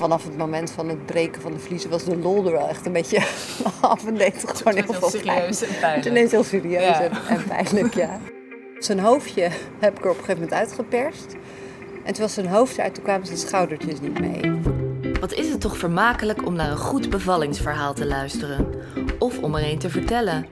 [0.00, 2.86] vanaf het moment van het breken van de vliezen was de lol er wel echt
[2.86, 3.18] een beetje
[3.80, 6.04] af en deed het gewoon heel, heel serieus en pijnlijk.
[6.04, 8.20] Het ineens heel serieus en, en pijnlijk, ja.
[8.78, 11.36] Zijn hoofdje heb ik er op een gegeven moment uitgeperst.
[12.04, 14.60] En toen was zijn hoofd eruit, toen kwamen zijn schoudertjes niet mee.
[15.20, 18.66] Wat is het toch vermakelijk om naar een goed bevallingsverhaal te luisteren?
[19.18, 20.46] Of om er een te vertellen?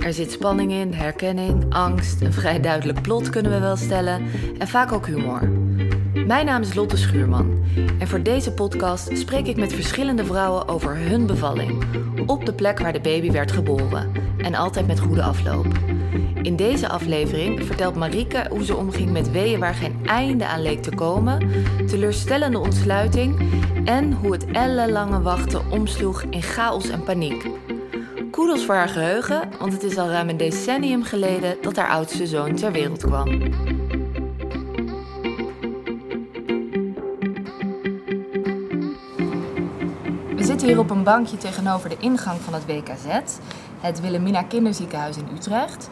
[0.00, 4.26] Er zit spanning in, herkenning, angst, een vrij duidelijk plot kunnen we wel stellen
[4.58, 5.55] en vaak ook humor.
[6.26, 7.64] Mijn naam is Lotte Schuurman
[7.98, 11.84] en voor deze podcast spreek ik met verschillende vrouwen over hun bevalling.
[12.26, 15.66] Op de plek waar de baby werd geboren en altijd met goede afloop.
[16.42, 20.82] In deze aflevering vertelt Marieke hoe ze omging met weeën waar geen einde aan leek
[20.82, 21.50] te komen,
[21.86, 23.40] teleurstellende ontsluiting
[23.84, 27.46] en hoe het ellenlange wachten omsloeg in chaos en paniek.
[28.30, 32.26] Koedels voor haar geheugen, want het is al ruim een decennium geleden dat haar oudste
[32.26, 33.42] zoon ter wereld kwam.
[40.66, 43.38] Hier op een bankje tegenover de ingang van het WKZ,
[43.80, 45.90] het Wilhelmina Kinderziekenhuis in Utrecht.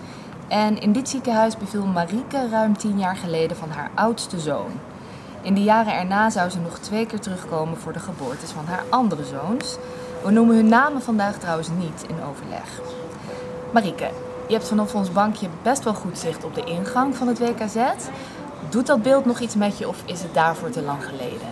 [0.49, 4.71] En in dit ziekenhuis beviel Marieke ruim tien jaar geleden van haar oudste zoon.
[5.43, 8.83] In de jaren erna zou ze nog twee keer terugkomen voor de geboortes van haar
[8.89, 9.77] andere zoons.
[10.23, 12.81] We noemen hun namen vandaag trouwens niet in overleg.
[13.71, 14.11] Marieke,
[14.47, 17.77] je hebt vanaf ons bankje best wel goed zicht op de ingang van het WKZ.
[18.69, 21.49] Doet dat beeld nog iets met je of is het daarvoor te lang geleden?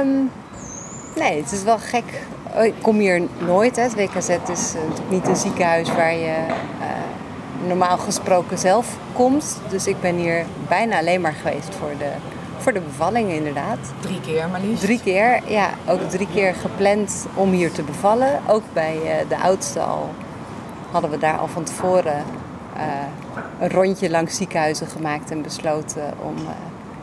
[0.00, 0.30] Um,
[1.16, 2.04] nee, het is wel gek.
[2.56, 3.76] Oh, ik kom hier nooit.
[3.76, 3.82] Hè.
[3.82, 6.36] Het WKZ is uh, natuurlijk niet een ziekenhuis waar je
[6.80, 9.60] uh, normaal gesproken zelf komt.
[9.68, 12.10] Dus ik ben hier bijna alleen maar geweest voor de,
[12.58, 13.78] voor de bevalling inderdaad.
[14.00, 14.82] Drie keer maar liefst?
[14.82, 15.70] Drie keer, ja.
[15.88, 18.40] Ook drie keer gepland om hier te bevallen.
[18.48, 20.10] Ook bij uh, de oudste al
[20.90, 22.24] hadden we daar al van tevoren
[23.60, 26.34] een rondje langs ziekenhuizen gemaakt en besloten om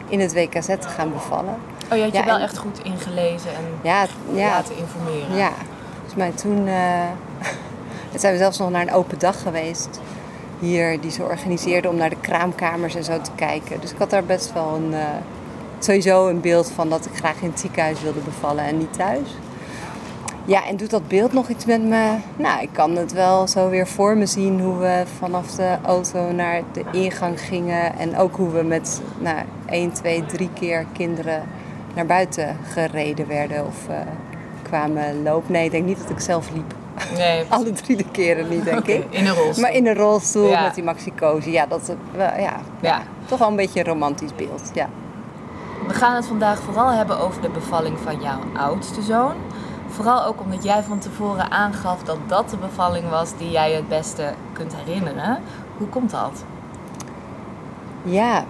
[0.07, 1.55] in het WKZ te gaan bevallen.
[1.92, 2.42] Oh, je had je ja, wel en...
[2.42, 5.36] echt goed ingelezen en ja, ja, laten informeren.
[5.36, 5.52] Ja,
[5.94, 7.03] volgens mij toen uh,
[8.16, 10.00] zijn we zelfs nog naar een open dag geweest.
[10.59, 13.81] Hier, die ze organiseerden om naar de kraamkamers en zo te kijken.
[13.81, 15.00] Dus ik had daar best wel een, uh,
[15.80, 19.30] sowieso een beeld van dat ik graag in het ziekenhuis wilde bevallen en niet thuis.
[20.46, 22.16] Ja, en doet dat beeld nog iets met me?
[22.35, 26.31] Nou, ik kan het wel zo weer voor me zien hoe we vanaf de auto
[26.31, 27.97] naar de ingang gingen.
[27.97, 31.44] En ook hoe we met nou, 1, 2, 3 keer kinderen
[31.94, 33.96] naar buiten gereden werden of uh,
[34.62, 35.52] kwamen lopen.
[35.52, 36.74] Nee, ik denk niet dat ik zelf liep.
[37.18, 39.06] Nee, Alle drie de keren niet, denk okay, ik.
[39.09, 39.62] In een rolstoel.
[39.62, 40.63] Maar in een rolstoel ja.
[40.63, 41.51] met die maxicosi.
[41.51, 41.96] Ja, dat
[42.81, 44.72] ja, toch wel een beetje een romantisch beeld.
[44.74, 44.90] Ja.
[45.88, 49.34] We gaan het vandaag vooral hebben over de bevalling van jouw oudste zoon.
[49.88, 53.88] Vooral ook omdat jij van tevoren aangaf dat dat de bevalling was die jij het
[53.88, 55.40] beste kunt herinneren.
[55.78, 56.44] Hoe komt dat?
[58.03, 58.46] Ja,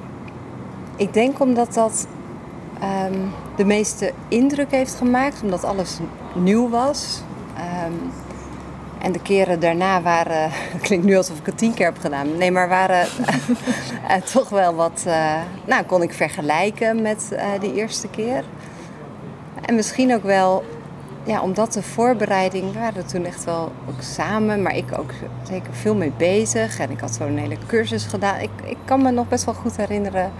[0.96, 2.07] ik denk omdat dat
[2.84, 5.97] um, de meeste indruk heeft gemaakt, omdat alles
[6.34, 7.22] nieuw was.
[7.86, 8.12] Um,
[9.02, 12.52] en de keren daarna waren, klinkt nu alsof ik het tien keer heb gedaan, nee,
[12.52, 13.08] maar waren
[14.09, 18.44] uh, toch wel wat, uh, nou, kon ik vergelijken met uh, de eerste keer.
[19.66, 20.63] En misschien ook wel,
[21.24, 25.12] ja, omdat de voorbereiding, we waren toen echt wel ook samen, maar ik ook
[25.48, 26.80] zeker veel mee bezig.
[26.80, 28.40] En ik had zo'n hele cursus gedaan.
[28.40, 30.31] Ik, ik kan me nog best wel goed herinneren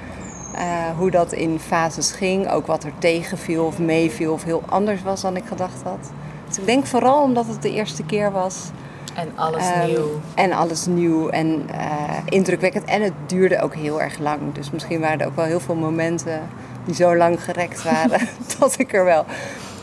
[0.56, 2.50] uh, hoe dat in fases ging.
[2.50, 6.12] Ook wat er tegenviel of meeviel of heel anders was dan ik gedacht had.
[6.48, 8.70] Dus ik denk vooral omdat het de eerste keer was.
[9.16, 10.10] En alles um, nieuw.
[10.36, 12.86] En alles nieuw en uh, indrukwekkend.
[12.86, 14.40] En het duurde ook heel erg lang.
[14.54, 16.42] Dus misschien waren er ook wel heel veel momenten
[16.86, 18.28] die zo lang gerekt waren.
[18.60, 19.26] dat ik er wel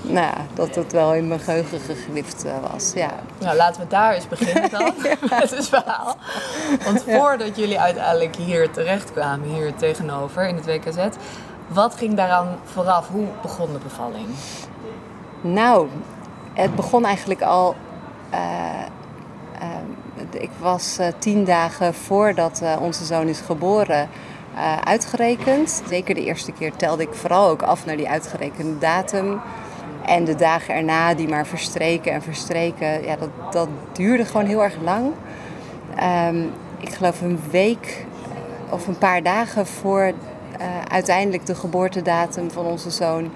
[0.08, 2.92] nou ja, dat het wel in mijn geheugen gegrift uh, was.
[2.94, 3.10] Ja.
[3.38, 5.38] Nou, laten we daar eens beginnen dan ja.
[5.38, 6.16] met het verhaal.
[6.84, 11.08] Want voordat jullie uiteindelijk hier terechtkwamen, hier tegenover in het WKZ,
[11.66, 13.08] wat ging daaraan vooraf?
[13.08, 14.26] Hoe begon de bevalling?
[15.40, 15.88] Nou,
[16.52, 17.74] het begon eigenlijk al.
[18.32, 18.38] Uh,
[19.62, 24.08] uh, ik was tien dagen voordat onze zoon is geboren.
[24.84, 25.82] uitgerekend.
[25.88, 29.40] Zeker de eerste keer telde ik vooral ook af naar die uitgerekende datum.
[30.08, 34.62] En de dagen erna die maar verstreken en verstreken, ja, dat, dat duurde gewoon heel
[34.62, 35.12] erg lang.
[36.28, 38.06] Um, ik geloof een week
[38.70, 40.12] of een paar dagen voor
[40.60, 43.30] uh, uiteindelijk de geboortedatum van onze zoon,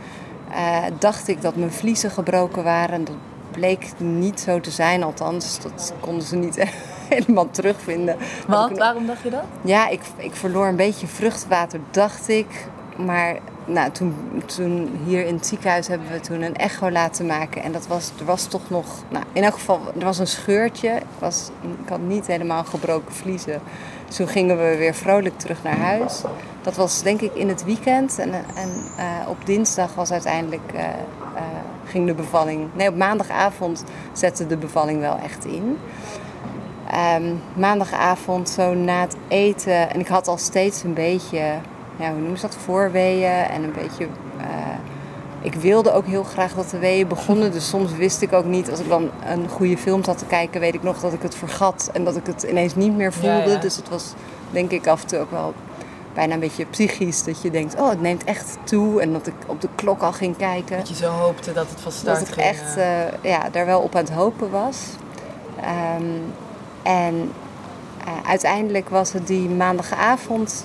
[0.51, 3.05] uh, dacht ik dat mijn vliezen gebroken waren.
[3.05, 3.17] Dat
[3.51, 6.65] bleek niet zo te zijn, althans, dat konden ze niet
[7.09, 8.17] helemaal terugvinden.
[8.47, 8.79] Wat?
[8.79, 9.45] Waarom dacht je dat?
[9.63, 12.67] Ja, ik, ik verloor een beetje vruchtwater, dacht ik.
[12.97, 17.63] Maar nou, toen, toen hier in het ziekenhuis hebben we toen een echo laten maken.
[17.63, 20.99] En dat was, er was toch nog, nou, in elk geval, er was een scheurtje.
[21.19, 21.51] Was,
[21.83, 23.61] ik had niet helemaal gebroken vliezen.
[24.07, 26.23] Dus toen gingen we weer vrolijk terug naar huis.
[26.63, 28.19] Dat was denk ik in het weekend.
[28.19, 28.69] En, en
[28.99, 31.41] uh, op dinsdag was uiteindelijk, uh, uh,
[31.85, 32.69] ging de bevalling...
[32.73, 35.79] Nee, op maandagavond zette de bevalling wel echt in.
[37.17, 39.91] Um, maandagavond zo na het eten.
[39.91, 41.43] En ik had al steeds een beetje,
[42.03, 43.31] ja, hoe noemen ze dat, voorweeën.
[43.31, 44.07] En een beetje
[45.43, 47.53] ik wilde ook heel graag dat de weeën begonnen.
[47.53, 50.61] Dus soms wist ik ook niet, als ik dan een goede film zat te kijken,
[50.61, 53.29] weet ik nog dat ik het vergat en dat ik het ineens niet meer voelde.
[53.29, 53.57] Ja, ja.
[53.57, 54.13] Dus het was
[54.51, 55.55] denk ik af en toe ook wel
[56.15, 57.25] bijna een beetje psychisch.
[57.25, 59.01] Dat je denkt, oh het neemt echt toe.
[59.01, 60.77] En dat ik op de klok al ging kijken.
[60.77, 62.29] Dat je zo hoopte dat het van start ging.
[62.29, 64.79] Dat ik echt uh, ja, daar wel op aan het hopen was.
[65.97, 66.33] Um,
[66.83, 67.33] en
[68.07, 70.65] uh, uiteindelijk was het die maandagavond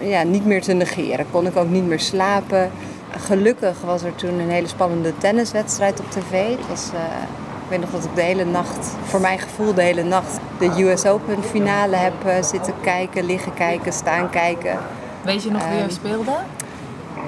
[0.00, 1.26] ja, niet meer te negeren.
[1.30, 2.70] Kon ik ook niet meer slapen
[3.18, 6.48] gelukkig was er toen een hele spannende tenniswedstrijd op tv.
[6.48, 7.00] Het was, uh,
[7.64, 10.82] ik weet nog dat ik de hele nacht, voor mijn gevoel de hele nacht, de
[10.82, 14.78] US Open finale heb uh, zitten kijken, liggen kijken, staan kijken.
[15.22, 16.32] Weet je nog wie er speelde?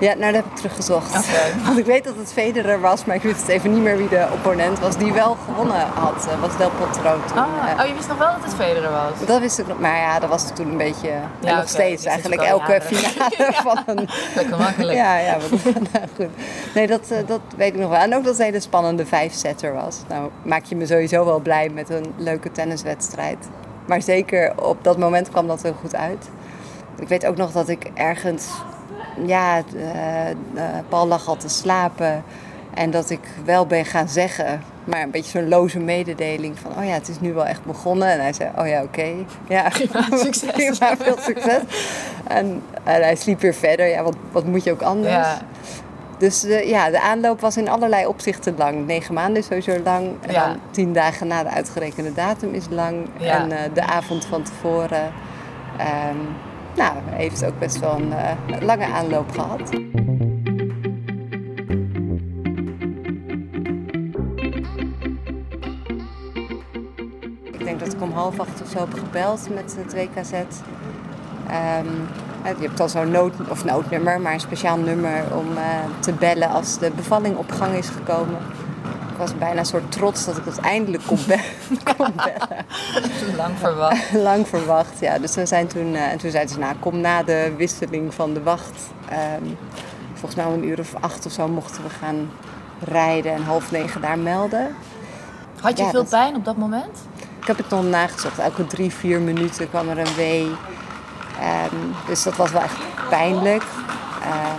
[0.01, 1.09] Ja, nou dat heb ik teruggezocht.
[1.09, 1.53] Okay.
[1.67, 4.09] Want ik weet dat het Federer was, maar ik wist het even niet meer wie
[4.09, 6.15] de opponent was die wel gewonnen had.
[6.15, 7.39] Dat was Del Potro toen.
[7.39, 9.27] Ah, oh, je wist nog wel dat het Federer was?
[9.27, 11.09] Dat wist ik nog, maar ja, dat was toen een beetje...
[11.09, 11.67] Ja, en nog okay.
[11.67, 14.09] steeds eigenlijk elke finale van een...
[14.35, 14.99] Lekker makkelijk.
[14.99, 16.29] Ja, ja, maar, nou, goed.
[16.75, 17.99] Nee, dat, dat weet ik nog wel.
[18.01, 19.99] En ook dat het een hele spannende vijfsetter was.
[20.09, 23.39] Nou, maak je me sowieso wel blij met een leuke tenniswedstrijd.
[23.87, 26.29] Maar zeker op dat moment kwam dat heel goed uit.
[26.99, 28.47] Ik weet ook nog dat ik ergens
[29.25, 29.83] ja, uh,
[30.55, 32.25] uh, Paul lag al te slapen.
[32.75, 36.71] En dat ik wel ben gaan zeggen, maar een beetje zo'n loze mededeling van...
[36.79, 38.09] oh ja, het is nu wel echt begonnen.
[38.09, 39.01] En hij zei, oh ja, oké.
[39.01, 39.27] Okay.
[39.49, 39.71] Ja,
[40.25, 40.51] succes.
[40.53, 41.63] Prima, veel succes.
[42.27, 43.87] En, en, hij sliep weer verder.
[43.87, 45.13] Ja, wat, wat moet je ook anders?
[45.13, 45.39] Ja.
[46.19, 48.87] Dus de, ja, de aanloop was in allerlei opzichten lang.
[48.87, 50.11] Negen maanden is sowieso lang.
[50.21, 50.47] En ja.
[50.47, 53.09] dan tien dagen na de uitgerekende datum is lang.
[53.19, 53.41] Ja.
[53.41, 55.13] En uh, de avond van tevoren...
[56.11, 56.29] Um,
[56.77, 59.73] nou, heeft ook best wel een uh, lange aanloop gehad.
[67.43, 70.33] Ik denk dat ik om half acht of zo heb gebeld met het WKZ.
[70.33, 72.09] Um,
[72.59, 75.65] je hebt dan zo'n nood, of noodnummer, maar een speciaal nummer om uh,
[76.01, 78.39] te bellen als de bevalling op gang is gekomen
[79.17, 81.19] ik was bijna een soort trots dat ik het eindelijk kon,
[81.97, 82.67] kon bellen.
[83.37, 84.13] Lang verwacht.
[84.29, 85.19] Lang verwacht, ja.
[85.19, 88.35] Dus we zijn toen, uh, en toen zeiden ze, nou kom na de wisseling van
[88.35, 88.91] de wacht.
[89.41, 89.59] Um,
[90.13, 92.31] volgens mij om een uur of acht of zo mochten we gaan
[92.85, 94.75] rijden en half negen daar melden.
[95.61, 96.11] Had je ja, veel dat...
[96.11, 96.99] pijn op dat moment?
[97.41, 98.39] Ik heb het nog nagezocht.
[98.39, 100.45] Elke drie, vier minuten kwam er een wee.
[100.45, 102.77] Um, dus dat was wel echt
[103.09, 103.63] pijnlijk.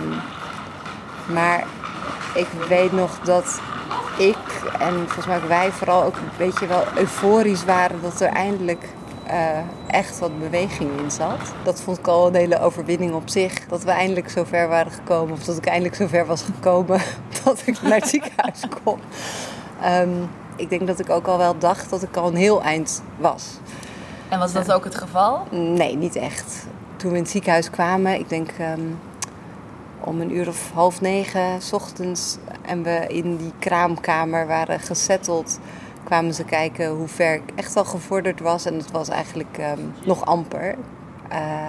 [0.04, 0.14] Um,
[1.34, 1.64] maar
[2.34, 3.60] ik weet nog dat
[4.18, 8.28] ik en volgens mij ook wij vooral ook een beetje wel euforisch waren dat er
[8.28, 8.88] eindelijk
[9.30, 11.52] uh, echt wat beweging in zat.
[11.62, 13.66] Dat vond ik al een hele overwinning op zich.
[13.68, 15.34] Dat we eindelijk zo ver waren gekomen.
[15.34, 17.00] Of dat ik eindelijk zo ver was gekomen
[17.44, 18.98] dat ik naar het ziekenhuis kon.
[19.84, 23.02] Um, ik denk dat ik ook al wel dacht dat ik al een heel eind
[23.16, 23.44] was.
[24.28, 25.46] En was dat uh, ook het geval?
[25.50, 26.66] Nee, niet echt.
[26.96, 28.98] Toen we in het ziekenhuis kwamen, ik denk um,
[30.00, 32.36] om een uur of half negen s ochtends
[32.68, 35.58] en we in die kraamkamer waren gesetteld,
[36.04, 38.64] kwamen ze kijken hoe ver ik echt al gevorderd was.
[38.64, 40.74] En het was eigenlijk um, nog amper.
[41.32, 41.68] Uh,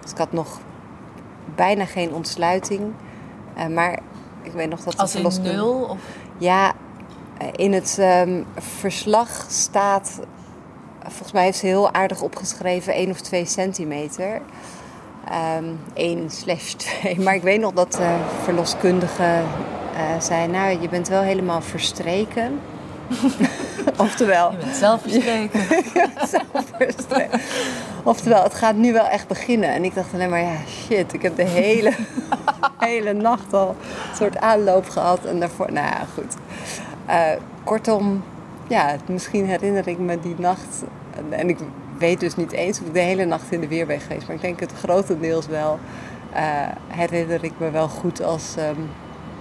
[0.00, 0.60] dus ik had nog
[1.54, 2.92] bijna geen ontsluiting.
[3.58, 3.98] Uh, maar
[4.42, 5.86] ik weet nog dat Als in nul?
[5.88, 5.98] Of?
[6.38, 6.72] Ja,
[7.52, 10.20] in het um, verslag staat...
[11.02, 14.40] Volgens mij heeft ze heel aardig opgeschreven 1 of 2 centimeter.
[15.58, 17.20] Um, 1 slash 2.
[17.24, 19.42] Maar ik weet nog dat de verloskundige
[20.20, 22.60] zei: Nou, je bent wel helemaal verstreken.
[23.96, 24.50] Oftewel.
[24.50, 25.60] Je bent zelf verstreken.
[26.34, 27.40] zelf verstreken.
[28.02, 29.68] Oftewel, het gaat nu wel echt beginnen.
[29.68, 31.92] En ik dacht alleen maar: ja, shit, ik heb de hele,
[32.78, 33.68] hele nacht al
[34.10, 35.24] een soort aanloop gehad.
[35.24, 36.34] En daarvoor, nou ja, goed.
[37.08, 37.30] Uh,
[37.64, 38.24] kortom,
[38.68, 40.84] ja, misschien herinner ik me die nacht.
[41.28, 41.58] En ik
[41.98, 44.26] weet dus niet eens of ik de hele nacht in de weer ben geweest.
[44.26, 45.78] Maar ik denk het grotendeels wel.
[46.34, 46.40] Uh,
[46.88, 48.54] herinner ik me wel goed als.
[48.58, 48.88] Um,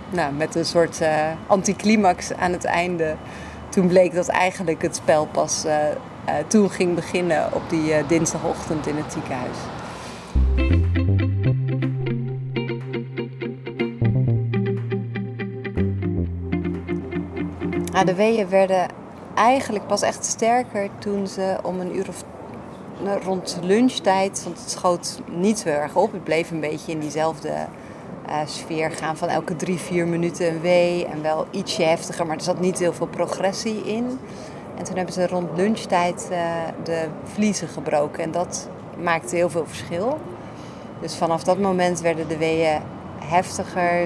[0.10, 3.16] nou, met een soort uh, anticlimax aan het einde.
[3.70, 8.88] Toen bleek dat eigenlijk het spel pas uh, uh, toen ging beginnen op die dinsdagochtend
[8.88, 9.58] in het ziekenhuis.
[17.92, 18.88] Nou, de weeën werden
[19.36, 22.24] eigenlijk pas echt sterker toen ze om een uur of
[23.24, 26.12] rond lunchtijd, want het schoot niet zo erg op.
[26.12, 27.68] Het bleef een beetje in diezelfde
[28.30, 31.06] uh, sfeer gaan van elke drie, vier minuten een wee.
[31.06, 34.20] En wel ietsje heftiger, maar er zat niet heel veel progressie in.
[34.78, 36.38] En toen hebben ze rond lunchtijd uh,
[36.84, 38.24] de vliezen gebroken.
[38.24, 38.70] En dat
[39.04, 40.20] maakte heel veel verschil.
[41.02, 42.82] Dus vanaf dat moment werden de weeën
[43.20, 44.06] heftiger, uh,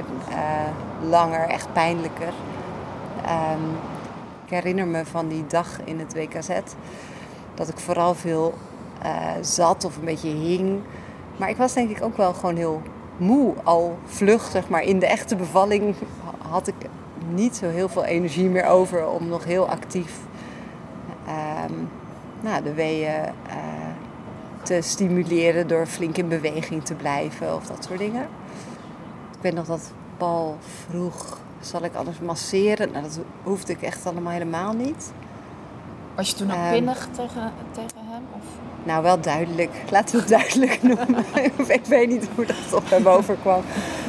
[1.10, 2.34] langer, echt pijnlijker.
[3.26, 3.64] Ehm,
[4.46, 6.50] ik herinner me van die dag in het WKZ
[7.54, 8.54] dat ik vooral veel
[9.42, 10.80] zat of een beetje hing.
[11.38, 12.82] Maar ik was denk ik ook wel gewoon heel
[13.20, 14.70] moe, al vluchtig.
[14.70, 15.96] Maar in de echte bevalling
[16.50, 16.76] had ik
[17.34, 20.20] niet zo heel veel energie meer over om nog heel actief
[21.28, 21.90] um,
[22.42, 23.54] nou, de weeën uh,
[24.64, 28.28] te stimuleren door flink in beweging te blijven of dat soort dingen.
[29.36, 32.92] Ik weet nog dat Paul vroeg, zal ik anders masseren?
[32.92, 35.12] Nou, dat hoefde ik echt allemaal helemaal niet.
[36.16, 37.99] Was je toen ook um, pinnig tegen, tegen?
[38.84, 39.72] Nou, wel duidelijk.
[39.90, 41.26] Laten we het duidelijk noemen.
[41.68, 43.62] ik weet niet hoe dat op hem overkwam.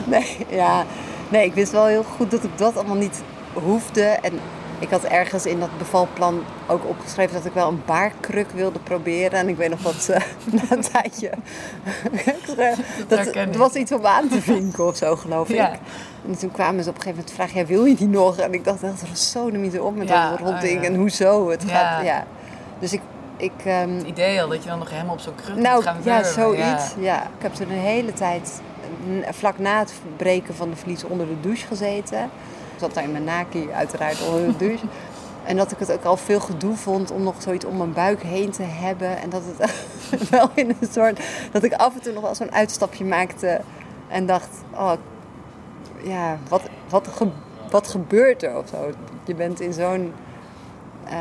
[0.07, 0.85] Nee, ja.
[1.29, 3.23] nee, ik wist wel heel goed dat ik dat allemaal niet
[3.53, 4.03] hoefde.
[4.03, 4.33] En
[4.81, 9.39] ik had ergens in dat bevalplan ook opgeschreven dat ik wel een baarkruk wilde proberen.
[9.39, 10.17] En ik weet nog wat uh,
[10.62, 11.31] na een tijdje.
[13.09, 15.79] dat, dat was iets om aan te vinken of zo, geloof ik.
[16.27, 18.39] En toen kwamen ze op een gegeven moment vragen: ja, wil je die nog?
[18.39, 21.65] En ik dacht echt, zo niet op met ja, dat rotding oh, en hoezo het
[21.67, 22.05] gaat.
[22.05, 22.25] Ja.
[22.79, 23.00] Dus ik.
[23.42, 25.85] Ik um, het idee al dat je dan nog helemaal op zo'n kruk nou, moet
[25.85, 26.94] gaan ja, zoiets.
[26.99, 27.23] Ja.
[27.23, 28.61] Ik heb toen een hele tijd,
[29.30, 32.30] vlak na het breken van de vlies, onder de douche gezeten
[32.80, 34.87] zat daar in mijn naki uiteraard onder de douche.
[35.44, 38.23] En dat ik het ook al veel gedoe vond om nog zoiets om mijn buik
[38.23, 39.18] heen te hebben.
[39.18, 39.70] En dat het
[40.30, 41.20] wel in een soort.
[41.52, 43.61] Dat ik af en toe nog wel zo'n uitstapje maakte.
[44.09, 44.92] En dacht: oh,
[46.02, 47.09] ja, wat, wat,
[47.70, 48.90] wat gebeurt er of zo?
[49.25, 50.12] Je bent in zo'n.
[51.04, 51.12] Uh,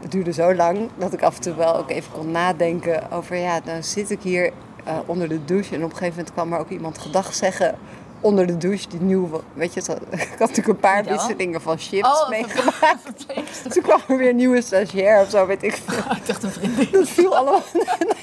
[0.00, 3.36] het duurde zo lang dat ik af en toe wel ook even kon nadenken over:
[3.36, 4.52] ja, dan zit ik hier
[4.88, 5.74] uh, onder de douche.
[5.74, 7.78] En op een gegeven moment kwam er ook iemand gedag zeggen
[8.20, 9.80] onder de douche die nieuwe, weet je,
[10.10, 13.26] ik had natuurlijk een paar wisselingen van shifts oh, meegemaakt.
[13.72, 15.98] Toen kwam er weer een nieuwe stagiair of zo, weet ik veel.
[16.10, 16.88] Oh, ik dacht een vriendin.
[16.92, 17.62] Dat viel allemaal.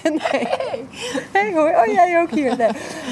[0.04, 0.20] nee.
[0.32, 0.48] nee.
[1.32, 1.70] Hey, hoor.
[1.70, 2.58] Oh, jij ook hier.
[2.58, 2.72] Nee.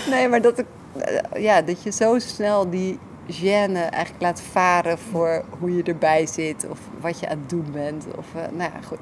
[0.10, 0.66] nee, maar dat ik,
[0.98, 6.26] eh, ja, dat je zo snel die gêne eigenlijk laat varen voor hoe je erbij
[6.26, 8.06] zit of wat je aan het doen bent.
[8.18, 9.00] Of, uh, nou ja, goed.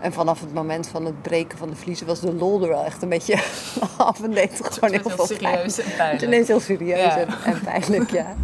[0.00, 2.84] En vanaf het moment van het breken van de vliezen was de lol er wel
[2.84, 3.34] echt een beetje
[3.96, 6.22] af en deed het gewoon heel, veel serieus en pijnlijk.
[6.22, 8.36] Ineens heel serieus en, en pijnlijk, ja.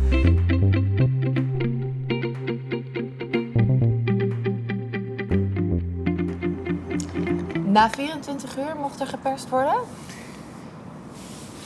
[7.64, 9.76] Na 24 uur mocht er geperst worden?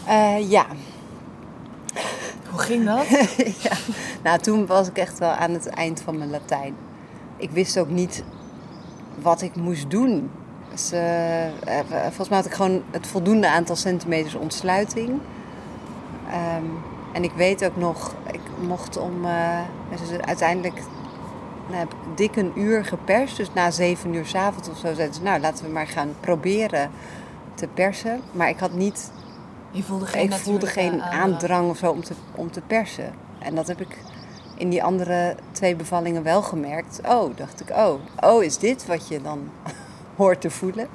[0.09, 0.67] Uh, ja.
[2.69, 3.09] Dat?
[3.63, 3.77] ja.
[4.23, 6.75] Nou, toen was ik echt wel aan het eind van mijn Latijn.
[7.37, 8.25] Ik wist ook niet
[9.23, 10.31] wat ik moest doen.
[10.71, 11.01] Dus, uh,
[12.03, 15.09] volgens mij had ik gewoon het voldoende aantal centimeters ontsluiting.
[15.09, 16.83] Um,
[17.13, 19.61] en ik weet ook nog, ik mocht om uh,
[19.91, 20.83] dus uiteindelijk
[21.67, 23.37] nou, heb ik dik een uur geperst.
[23.37, 26.15] Dus na zeven uur s avonds of zo zeiden ze, nou laten we maar gaan
[26.21, 26.91] proberen
[27.55, 28.21] te persen.
[28.33, 29.11] Maar ik had niet.
[29.71, 33.13] Je voelde geen, ik voelde geen aandrang of zo om te, om te persen.
[33.39, 33.99] En dat heb ik
[34.57, 37.01] in die andere twee bevallingen wel gemerkt.
[37.07, 39.51] Oh, dacht ik, oh, oh, is dit wat je dan
[40.17, 40.89] hoort te voelen?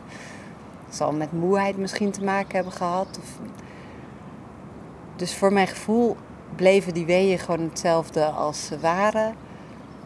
[0.86, 3.20] Het zal met moeheid misschien te maken hebben gehad.
[3.20, 3.38] Of...
[5.16, 6.18] Dus voor mijn gevoel
[6.56, 9.36] bleven die weeën gewoon hetzelfde als ze waren.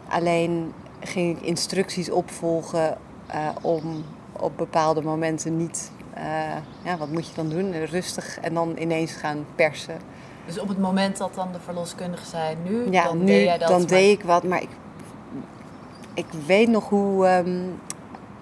[0.08, 2.98] Alleen ging ik instructies opvolgen
[3.34, 5.90] uh, om op bepaalde momenten niet.
[6.16, 6.22] Uh,
[6.82, 7.84] ja, wat moet je dan doen?
[7.84, 9.96] Rustig en dan ineens gaan persen.
[10.46, 13.58] Dus op het moment dat dan de verloskundige zei, nu, ja, dan nu, deed jij
[13.58, 13.68] dat.
[13.68, 14.70] Dan deed ik wat, maar ik,
[16.14, 17.78] ik weet nog hoe, um,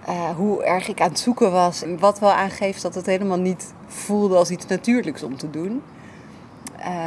[0.08, 1.84] uh, hoe erg ik aan het zoeken was.
[1.98, 5.82] Wat wel aangeeft dat het helemaal niet voelde als iets natuurlijks om te doen.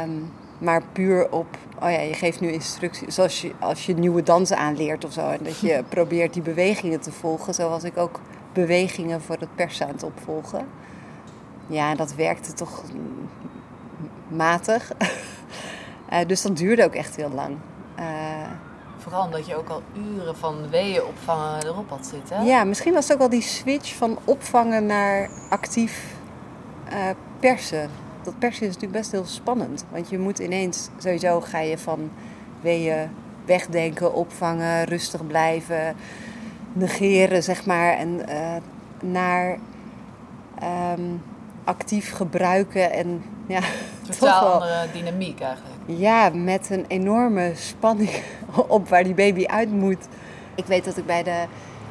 [0.04, 1.46] Um, maar puur op,
[1.82, 3.14] oh ja, je geeft nu instructies.
[3.14, 5.28] Zoals je, als je nieuwe dansen aanleert of zo.
[5.28, 7.54] En dat je probeert die bewegingen te volgen.
[7.54, 8.20] Zo was ik ook
[8.52, 10.66] bewegingen voor het persen aan het opvolgen.
[11.66, 12.82] Ja, dat werkte toch
[14.28, 14.92] matig.
[16.12, 17.56] uh, dus dat duurde ook echt heel lang.
[17.98, 18.04] Uh,
[18.98, 22.44] Vooral omdat je ook al uren van weeën opvangen erop had zitten.
[22.44, 26.14] Ja, misschien was het ook wel die switch van opvangen naar actief
[26.92, 27.90] uh, persen.
[28.22, 29.84] Dat persen is natuurlijk best heel spannend.
[29.90, 32.10] Want je moet ineens, sowieso ga je van
[32.60, 33.10] weeën
[33.44, 35.96] wegdenken, opvangen, rustig blijven,
[36.72, 37.96] negeren, zeg maar.
[37.96, 38.20] En
[39.00, 39.58] naar
[40.96, 41.22] um,
[41.64, 43.60] actief gebruiken en ja,
[44.10, 45.74] totaal wel, andere dynamiek eigenlijk.
[45.86, 48.22] Ja, met een enorme spanning
[48.68, 50.08] op waar die baby uit moet.
[50.54, 51.44] Ik weet dat ik bij de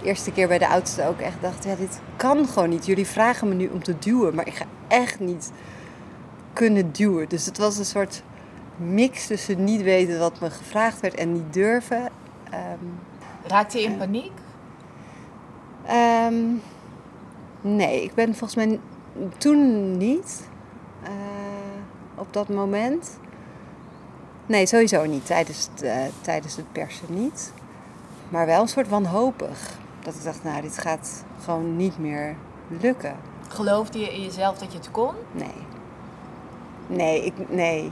[0.03, 2.85] eerste keer bij de oudste ook echt dacht: ja, dit kan gewoon niet.
[2.85, 5.51] Jullie vragen me nu om te duwen, maar ik ga echt niet
[6.53, 7.29] kunnen duwen.
[7.29, 8.23] Dus het was een soort
[8.75, 12.01] mix tussen niet weten wat me gevraagd werd en niet durven.
[12.01, 12.99] Um,
[13.47, 14.31] Raakte je in paniek?
[15.91, 16.61] Um,
[17.61, 18.79] nee, ik ben volgens mij
[19.37, 20.47] toen niet.
[21.03, 21.09] Uh,
[22.15, 23.19] op dat moment.
[24.45, 25.25] Nee, sowieso niet.
[25.25, 27.53] Tijdens het, uh, tijdens het persen niet.
[28.29, 29.77] Maar wel een soort wanhopig.
[29.99, 32.35] Dat ik dacht, nou, dit gaat gewoon niet meer
[32.67, 33.15] lukken.
[33.47, 35.13] Geloofde je in jezelf dat je het kon?
[35.31, 35.53] Nee.
[36.87, 37.91] Nee, ik, nee.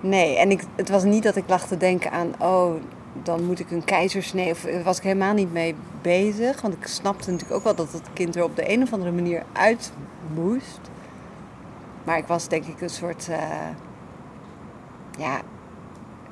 [0.00, 2.74] Nee, en ik, het was niet dat ik lag te denken aan, oh,
[3.22, 4.50] dan moet ik een keizersnee.
[4.50, 6.60] Of daar was ik helemaal niet mee bezig.
[6.60, 9.12] Want ik snapte natuurlijk ook wel dat het kind er op de een of andere
[9.12, 9.92] manier uit
[10.34, 10.80] moest.
[12.04, 13.38] Maar ik was denk ik een soort, uh,
[15.18, 15.40] ja,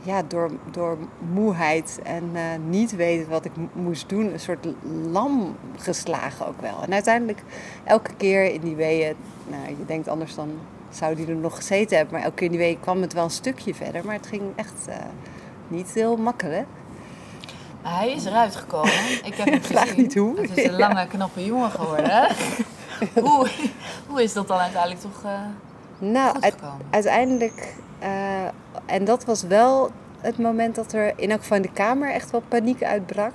[0.02, 0.98] ja, door, door
[1.32, 4.66] moeheid en uh, niet weten wat ik moest doen, een soort
[5.10, 6.82] lam geslagen ook wel.
[6.82, 7.42] En uiteindelijk
[7.84, 9.14] elke keer in die weeën,
[9.46, 10.50] nou je denkt anders dan
[10.88, 13.24] zou die er nog gezeten hebben, maar elke keer in die weeën kwam het wel
[13.24, 14.88] een stukje verder, maar het ging echt
[15.74, 16.66] niet heel makkelijk.
[17.82, 18.92] Hij is eruit gekomen.
[19.24, 20.40] Ik heb hem Vraag niet hoe.
[20.40, 22.28] Het is een lange, knappe jongen geworden.
[23.24, 23.48] hoe,
[24.06, 25.30] hoe is dat dan uiteindelijk toch uh,
[25.98, 26.86] nou, goed gekomen?
[26.90, 28.44] uiteindelijk uh,
[28.86, 29.90] en dat was wel
[30.20, 33.32] het moment dat er in elk geval in de kamer echt wel paniek uitbrak.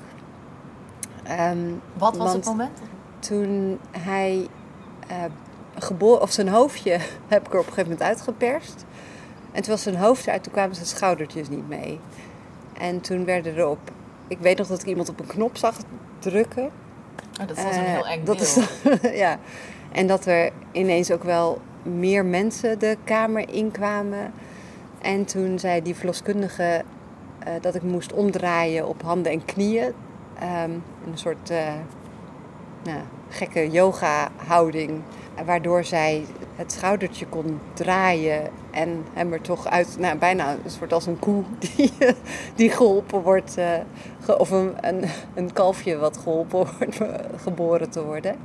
[1.40, 2.80] Um, Wat was het moment?
[3.20, 4.48] Toen hij
[5.12, 5.16] uh,
[5.76, 8.86] geboren, of zijn hoofdje heb ik er op een gegeven moment uitgeperst.
[9.52, 12.00] En toen was zijn hoofd eruit, toen kwamen zijn schoudertjes niet mee.
[12.80, 13.92] En toen werden er op,
[14.28, 15.76] ik weet nog dat ik iemand op een knop zag
[16.20, 16.66] drukken.
[17.42, 18.58] Oh, dat was een heel eng dat is,
[19.24, 19.40] Ja,
[19.92, 24.34] en dat er ineens ook wel meer mensen de kamer inkwamen.
[25.02, 26.84] En toen zei die verloskundige
[27.48, 29.94] uh, dat ik moest omdraaien op handen en knieën.
[30.64, 31.74] Um, een soort uh,
[32.84, 35.02] nou, gekke yoga-houding.
[35.46, 40.94] Waardoor zij het schoudertje kon draaien en hem er toch uit, nou, bijna een soort
[40.94, 41.44] als een koe
[41.76, 41.94] die,
[42.56, 43.66] die geholpen wordt, uh,
[44.20, 45.04] ge, of een, een,
[45.36, 47.00] een, kalfje wat geholpen wordt
[47.44, 48.36] geboren te worden.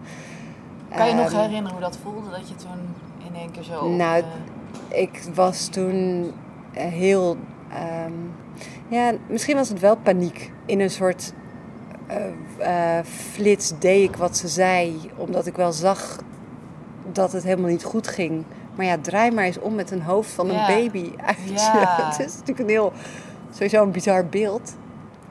[0.96, 2.94] Kan je um, nog herinneren hoe dat voelde, dat je toen
[3.28, 3.88] in één keer zo...
[3.88, 4.22] Nou,
[4.88, 6.30] ik was toen
[6.72, 7.36] heel.
[8.06, 8.32] Um,
[8.88, 10.52] ja, misschien was het wel paniek.
[10.66, 11.33] In een soort
[12.61, 16.18] uh, flits deed ik wat ze zei, omdat ik wel zag
[17.12, 18.44] dat het helemaal niet goed ging.
[18.74, 22.10] Maar ja, draai maar eens om met een hoofd van een baby uit ja.
[22.10, 22.92] het is natuurlijk een heel,
[23.50, 24.74] sowieso een bizar beeld.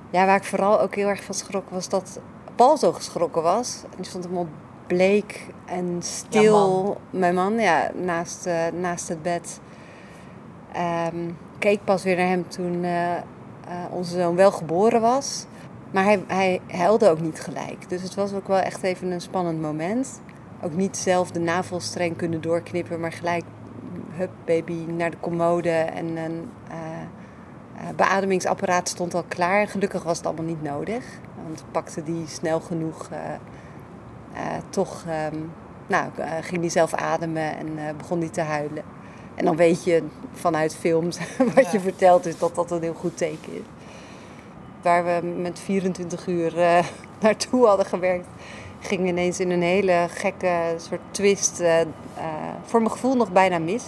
[0.09, 2.19] Ja, waar ik vooral ook heel erg van schrok was dat
[2.55, 3.81] Paul zo geschrokken was.
[3.83, 4.47] En die stond helemaal
[4.87, 6.83] bleek en stil.
[6.83, 6.97] man.
[7.09, 9.59] Mijn man, ja, naast, uh, naast het bed.
[11.13, 13.17] Um, keek pas weer naar hem toen uh, uh,
[13.91, 15.45] onze zoon wel geboren was.
[15.91, 17.89] Maar hij, hij huilde ook niet gelijk.
[17.89, 20.21] Dus het was ook wel echt even een spannend moment.
[20.63, 23.43] Ook niet zelf de navelstreng kunnen doorknippen, maar gelijk,
[24.11, 25.69] hup, baby, naar de commode.
[25.69, 29.67] En een uh, beademingsapparaat stond al klaar.
[29.67, 31.05] Gelukkig was het allemaal niet nodig.
[31.45, 33.09] Want pakte die snel genoeg
[34.69, 35.51] toch, um,
[35.87, 36.09] nou,
[36.41, 38.83] ging hij zelf ademen en begon hij te huilen.
[39.35, 41.17] En dan weet je vanuit films
[41.55, 43.65] wat je vertelt, is dat dat een heel goed teken is.
[44.81, 46.53] Waar we met 24 uur
[47.21, 48.27] naartoe hadden gewerkt,
[48.83, 51.61] ging ineens in een hele gekke soort twist.
[51.61, 51.85] Uh, uh,
[52.65, 53.83] voor mijn gevoel nog bijna mis.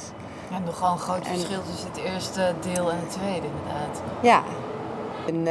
[0.49, 4.01] Ja, nog gewoon een groot verschil tussen het eerste deel en het tweede, inderdaad.
[4.21, 4.43] Ja,
[5.27, 5.47] een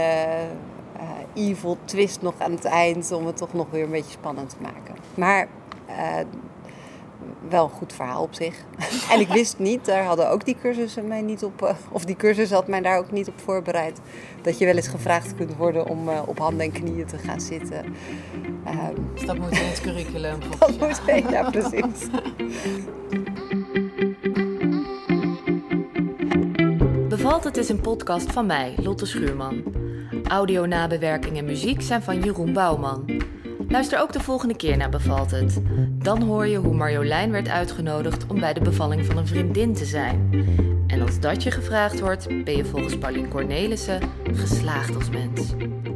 [1.35, 4.57] evil twist nog aan het eind om het toch nog weer een beetje spannend te
[4.61, 4.95] maken.
[5.15, 5.49] Maar
[7.49, 8.55] wel een goed verhaal op zich.
[9.13, 12.17] en ik wist niet, daar hadden ook die cursussen mij niet op, uh, of die
[12.17, 14.01] cursus had mij daar ook niet op voorbereid,
[14.43, 17.41] dat je wel eens gevraagd kunt worden om uh, op handen en knieën te gaan
[17.41, 17.85] zitten.
[18.67, 20.39] Um, dus dat moet in het curriculum.
[20.59, 22.07] dat moet, ja, precies.
[27.09, 29.63] Bevalt het is een podcast van mij, Lotte Schuurman.
[30.29, 33.05] Audio nabewerking en muziek zijn van Jeroen Bouwman.
[33.75, 35.61] Luister ook de volgende keer naar Bevalt het.
[35.99, 39.85] Dan hoor je hoe Marjolein werd uitgenodigd om bij de bevalling van een vriendin te
[39.85, 40.31] zijn.
[40.87, 44.01] En als dat je gevraagd wordt, ben je volgens Pauline Cornelissen
[44.33, 45.53] geslaagd als mens.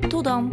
[0.08, 0.50] Tot dan!